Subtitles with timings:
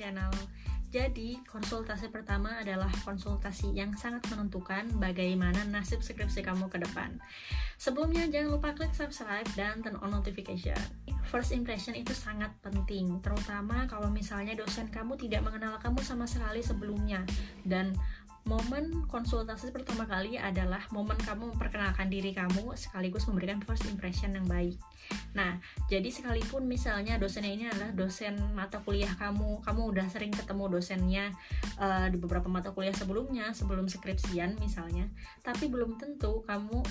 [0.00, 0.32] channel.
[0.90, 7.14] Jadi, konsultasi pertama adalah konsultasi yang sangat menentukan bagaimana nasib skripsi kamu ke depan.
[7.78, 10.74] Sebelumnya, jangan lupa klik subscribe dan turn on notification.
[11.30, 16.58] First impression itu sangat penting, terutama kalau misalnya dosen kamu tidak mengenal kamu sama sekali
[16.58, 17.22] sebelumnya
[17.62, 17.94] dan
[18.50, 24.42] momen konsultasi pertama kali adalah momen kamu memperkenalkan diri kamu sekaligus memberikan first impression yang
[24.50, 24.74] baik.
[25.38, 30.66] Nah, jadi sekalipun misalnya dosennya ini adalah dosen mata kuliah kamu, kamu udah sering ketemu
[30.66, 31.30] dosennya
[31.78, 35.06] uh, di beberapa mata kuliah sebelumnya, sebelum skripsian misalnya,
[35.46, 36.82] tapi belum tentu kamu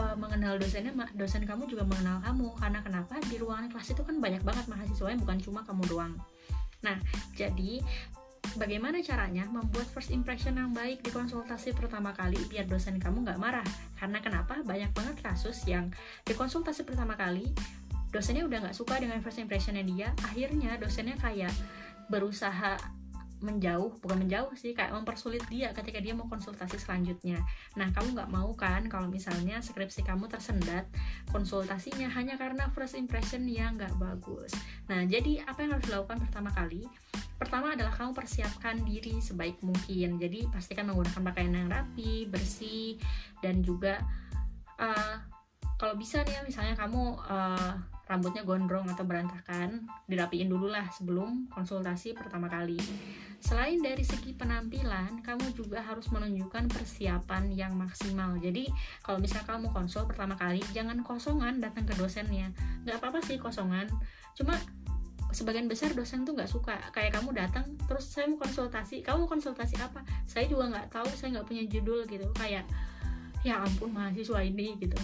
[0.00, 2.56] uh, mengenal dosennya, dosen kamu juga mengenal kamu.
[2.56, 3.20] Karena kenapa?
[3.20, 6.16] Di ruangan kelas itu kan banyak banget mahasiswanya, bukan cuma kamu doang.
[6.80, 6.96] Nah,
[7.36, 7.84] jadi
[8.56, 13.40] bagaimana caranya membuat first impression yang baik di konsultasi pertama kali biar dosen kamu nggak
[13.40, 13.68] marah?
[14.00, 14.60] Karena kenapa?
[14.64, 15.92] Banyak banget kasus yang
[16.24, 17.52] di konsultasi pertama kali
[18.10, 20.08] dosennya udah nggak suka dengan first impressionnya dia.
[20.24, 21.52] Akhirnya dosennya kayak
[22.08, 22.80] berusaha
[23.36, 27.44] menjauh bukan menjauh sih kayak mempersulit dia ketika dia mau konsultasi selanjutnya.
[27.76, 30.88] Nah kamu nggak mau kan kalau misalnya skripsi kamu tersendat
[31.28, 34.56] konsultasinya hanya karena first impression yang nggak bagus.
[34.88, 36.88] Nah jadi apa yang harus dilakukan pertama kali
[37.36, 40.16] pertama adalah kamu persiapkan diri sebaik mungkin.
[40.20, 42.96] Jadi pastikan menggunakan pakaian yang rapi bersih
[43.44, 44.00] dan juga
[44.80, 45.16] uh,
[45.76, 47.76] kalau bisa nih misalnya kamu uh,
[48.06, 52.78] rambutnya gondrong atau berantakan dirapiin dulu lah sebelum konsultasi pertama kali.
[53.42, 58.38] Selain dari segi penampilan kamu juga harus menunjukkan persiapan yang maksimal.
[58.38, 58.70] Jadi
[59.02, 62.54] kalau misalnya kamu konsul pertama kali jangan kosongan datang ke dosennya.
[62.86, 63.90] Nggak apa-apa sih kosongan.
[64.38, 64.54] Cuma
[65.36, 66.80] sebagian besar dosen tuh nggak suka.
[66.96, 69.04] Kayak kamu datang terus saya mau konsultasi.
[69.04, 70.00] Kamu mau konsultasi apa?
[70.24, 72.24] Saya juga nggak tahu saya nggak punya judul gitu.
[72.32, 72.64] Kayak
[73.44, 74.96] ya ampun mahasiswa ini gitu.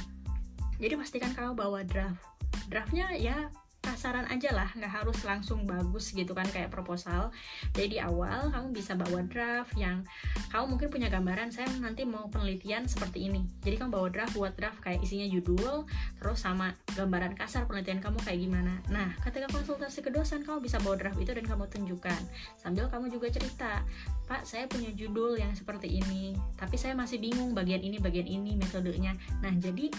[0.80, 2.24] Jadi pastikan kamu bawa draft.
[2.72, 7.34] Draftnya ya kasaran aja lah nggak harus langsung bagus gitu kan kayak proposal.
[7.74, 10.06] Jadi di awal kamu bisa bawa draft yang
[10.54, 13.42] kamu mungkin punya gambaran saya nanti mau penelitian seperti ini.
[13.66, 15.84] Jadi kamu bawa draft buat draft kayak isinya judul
[16.22, 18.78] terus sama gambaran kasar penelitian kamu kayak gimana.
[18.88, 22.20] Nah ketika konsultasi ke dosen kamu bisa bawa draft itu dan kamu tunjukkan.
[22.56, 23.82] Sambil kamu juga cerita
[24.22, 28.56] Pak, saya punya judul yang seperti ini, tapi saya masih bingung bagian ini, bagian ini,
[28.56, 29.12] metodenya.
[29.44, 29.92] Nah, jadi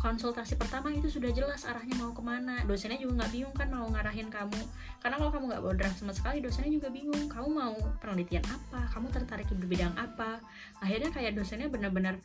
[0.00, 2.64] konsultasi pertama itu sudah jelas arahnya mau ke mana.
[2.64, 4.60] Dosennya juga nggak bingung kan mau ngarahin kamu.
[5.04, 7.28] Karena kalau kamu nggak draft sama sekali dosennya juga bingung.
[7.28, 8.88] Kamu mau penelitian apa?
[8.96, 10.40] Kamu tertarik di bidang apa?
[10.80, 12.16] Akhirnya kayak dosennya benar-benar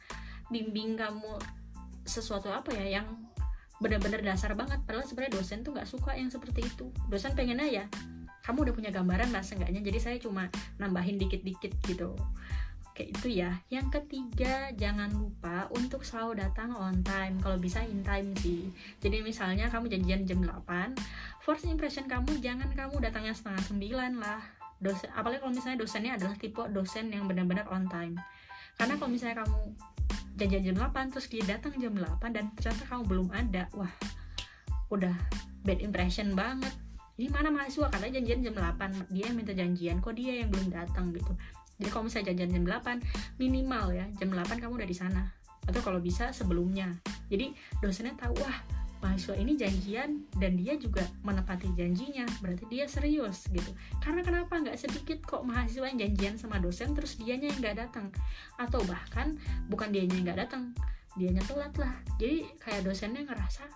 [0.48, 1.36] bimbing kamu
[2.08, 3.08] sesuatu apa ya yang
[3.84, 4.80] benar-benar dasar banget.
[4.88, 6.88] Padahal sebenarnya dosen tuh nggak suka yang seperti itu.
[7.12, 7.86] Dosen pengennya ya
[8.48, 9.84] kamu udah punya gambaran lah seenggaknya.
[9.84, 10.48] Jadi saya cuma
[10.80, 12.16] nambahin dikit-dikit gitu
[12.96, 13.52] kayak itu ya.
[13.68, 17.36] Yang ketiga jangan lupa untuk selalu datang on time.
[17.44, 18.72] Kalau bisa in time sih.
[19.04, 20.96] Jadi misalnya kamu janjian jam 8
[21.44, 24.42] first impression kamu jangan kamu datangnya setengah sembilan lah.
[24.80, 28.16] Dosen apalagi kalau misalnya dosennya adalah tipe dosen yang benar-benar on time.
[28.80, 29.60] Karena kalau misalnya kamu
[30.40, 33.92] janjian jam 8 terus dia datang jam 8 dan ternyata kamu belum ada wah
[34.88, 35.16] udah
[35.68, 36.72] bad impression banget.
[37.16, 40.72] Ini mana mahasiswa katanya janjian jam 8 dia yang minta janjian kok dia yang belum
[40.72, 41.36] datang gitu
[41.76, 43.04] jadi kalau misalnya janjian jam 8
[43.36, 45.24] minimal ya jam 8 kamu udah di sana.
[45.66, 46.94] Atau kalau bisa sebelumnya.
[47.28, 48.58] Jadi dosennya tahu wah
[49.04, 52.24] mahasiswa ini janjian dan dia juga menepati janjinya.
[52.40, 53.76] Berarti dia serius gitu.
[54.00, 54.56] Karena kenapa?
[54.56, 58.08] Nggak sedikit kok mahasiswa yang janjian sama dosen terus dianya yang nggak datang.
[58.56, 59.36] Atau bahkan
[59.68, 60.72] bukan dianya yang nggak datang
[61.20, 61.92] dianya telat lah.
[62.22, 63.68] Jadi kayak dosennya ngerasa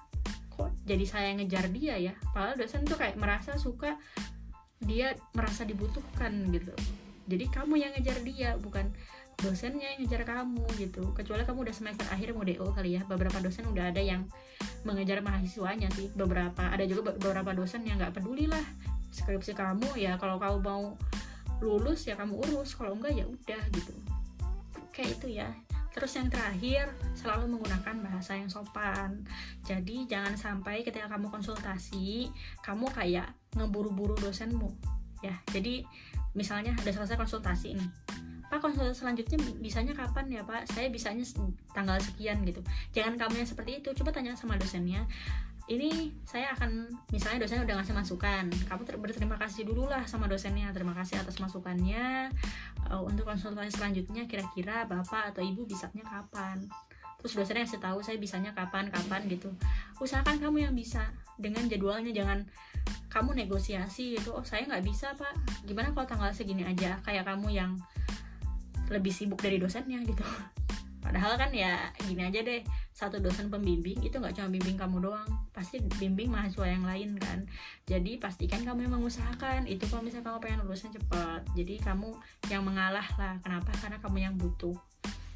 [0.60, 2.14] kok jadi saya ngejar dia ya?
[2.32, 3.96] Padahal dosen tuh kayak merasa suka
[4.80, 6.72] dia merasa dibutuhkan gitu
[7.30, 8.90] jadi kamu yang ngejar dia bukan
[9.40, 11.16] dosennya yang ngejar kamu gitu.
[11.16, 14.28] Kecuali kamu udah semester akhir mau DO kali ya beberapa dosen udah ada yang
[14.84, 16.12] mengejar mahasiswanya sih.
[16.12, 18.64] Beberapa ada juga beberapa dosen yang nggak peduli lah
[19.16, 19.96] skripsi kamu.
[19.96, 20.84] Ya kalau kamu mau
[21.64, 23.94] lulus ya kamu urus kalau enggak ya udah gitu.
[24.92, 25.50] Kayak itu ya.
[25.90, 29.24] Terus yang terakhir selalu menggunakan bahasa yang sopan.
[29.66, 32.30] Jadi jangan sampai ketika kamu konsultasi
[32.62, 34.76] kamu kayak ngeburu-buru dosenmu.
[35.20, 35.84] Ya jadi
[36.38, 37.88] misalnya udah selesai konsultasi ini
[38.50, 40.66] Pak konsultasi selanjutnya bisanya kapan ya Pak?
[40.74, 41.22] Saya bisanya
[41.70, 42.66] tanggal sekian gitu.
[42.98, 45.06] Jangan kamu yang seperti itu, coba tanya sama dosennya.
[45.70, 50.74] Ini saya akan misalnya dosennya udah ngasih masukan, kamu berterima kasih dulu lah sama dosennya.
[50.74, 52.34] Terima kasih atas masukannya.
[52.90, 56.66] Uh, untuk konsultasi selanjutnya kira-kira Bapak atau Ibu bisanya kapan?
[57.22, 59.54] Terus dosennya kasih tahu saya bisanya kapan kapan gitu.
[60.02, 61.06] Usahakan kamu yang bisa
[61.40, 62.44] dengan jadwalnya jangan
[63.10, 65.34] kamu negosiasi gitu oh saya nggak bisa pak.
[65.66, 67.02] Gimana kalau tanggal segini aja?
[67.02, 67.72] Kayak kamu yang
[68.94, 70.22] lebih sibuk dari dosennya gitu.
[71.06, 72.62] Padahal kan ya gini aja deh
[72.94, 75.26] satu dosen pembimbing itu nggak cuma bimbing kamu doang
[75.56, 77.50] pasti bimbing mahasiswa yang lain kan.
[77.90, 82.14] Jadi pastikan kamu yang mengusahakan itu kalau misalnya kamu pengen lulusnya cepat jadi kamu
[82.54, 83.74] yang mengalah lah kenapa?
[83.80, 84.78] Karena kamu yang butuh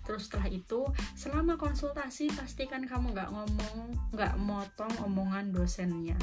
[0.04, 0.86] terus setelah itu
[1.16, 3.78] selama konsultasi pastikan kamu nggak ngomong
[4.14, 6.20] nggak motong omongan dosennya.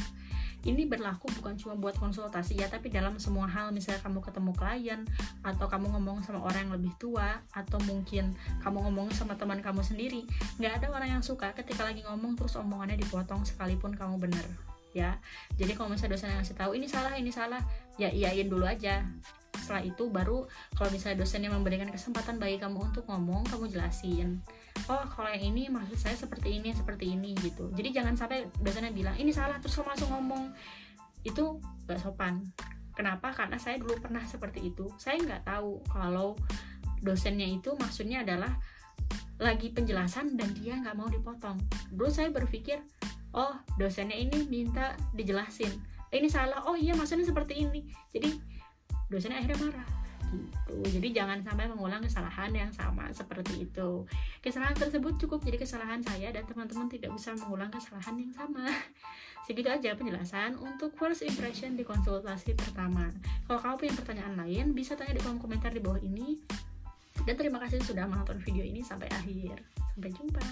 [0.61, 3.73] Ini berlaku bukan cuma buat konsultasi ya tapi dalam semua hal.
[3.73, 5.01] Misalnya kamu ketemu klien
[5.41, 9.81] atau kamu ngomong sama orang yang lebih tua atau mungkin kamu ngomong sama teman kamu
[9.81, 10.29] sendiri.
[10.61, 14.45] Nggak ada orang yang suka ketika lagi ngomong terus omongannya dipotong sekalipun kamu bener
[14.93, 15.17] ya.
[15.57, 17.63] Jadi kalau misalnya dosen yang ngasih tahu ini salah ini salah
[17.97, 19.07] ya iyain dulu aja
[19.71, 24.43] setelah itu baru kalau misalnya dosennya memberikan kesempatan bagi kamu untuk ngomong kamu jelasin
[24.91, 27.71] oh kalau yang ini maksud saya seperti ini seperti ini gitu.
[27.75, 30.45] Jadi jangan sampai dosennya bilang ini salah terus kamu langsung ngomong.
[31.23, 32.43] Itu gak sopan.
[32.97, 33.31] Kenapa?
[33.31, 34.91] Karena saya dulu pernah seperti itu.
[34.99, 36.37] Saya nggak tahu kalau
[37.01, 38.51] dosennya itu maksudnya adalah
[39.41, 41.57] lagi penjelasan dan dia nggak mau dipotong.
[41.95, 42.83] Dulu saya berpikir
[43.33, 45.71] oh dosennya ini minta dijelasin.
[46.11, 46.67] Ini salah.
[46.67, 47.87] Oh iya maksudnya seperti ini.
[48.11, 48.37] Jadi
[49.11, 50.75] dosennya akhirnya marah gitu.
[50.99, 54.07] Jadi jangan sampai mengulang kesalahan yang sama seperti itu.
[54.39, 58.71] Kesalahan tersebut cukup jadi kesalahan saya dan teman-teman tidak bisa mengulang kesalahan yang sama.
[59.47, 63.11] Segitu aja penjelasan untuk first impression di konsultasi pertama.
[63.51, 66.39] Kalau kamu punya pertanyaan lain bisa tanya di kolom komentar di bawah ini.
[67.27, 69.61] Dan terima kasih sudah menonton video ini sampai akhir.
[69.93, 70.45] Sampai jumpa